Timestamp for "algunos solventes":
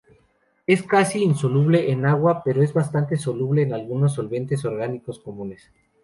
3.71-4.65